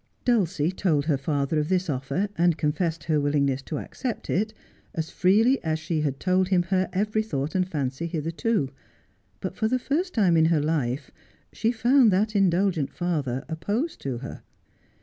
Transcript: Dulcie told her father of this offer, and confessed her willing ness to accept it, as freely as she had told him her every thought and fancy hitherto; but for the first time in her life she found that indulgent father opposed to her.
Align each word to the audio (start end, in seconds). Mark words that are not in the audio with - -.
Dulcie 0.25 0.71
told 0.71 1.05
her 1.05 1.15
father 1.15 1.59
of 1.59 1.69
this 1.69 1.87
offer, 1.87 2.29
and 2.35 2.57
confessed 2.57 3.03
her 3.03 3.21
willing 3.21 3.45
ness 3.45 3.61
to 3.61 3.77
accept 3.77 4.31
it, 4.31 4.51
as 4.95 5.11
freely 5.11 5.63
as 5.63 5.77
she 5.77 6.01
had 6.01 6.19
told 6.19 6.47
him 6.47 6.63
her 6.63 6.89
every 6.91 7.21
thought 7.21 7.53
and 7.53 7.67
fancy 7.67 8.07
hitherto; 8.07 8.69
but 9.41 9.55
for 9.55 9.67
the 9.67 9.77
first 9.77 10.15
time 10.15 10.35
in 10.37 10.45
her 10.45 10.59
life 10.59 11.11
she 11.53 11.71
found 11.71 12.09
that 12.09 12.35
indulgent 12.35 12.91
father 12.91 13.45
opposed 13.47 14.01
to 14.01 14.17
her. 14.17 14.41